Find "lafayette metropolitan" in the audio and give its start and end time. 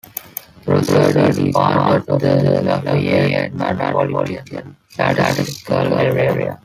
2.63-4.75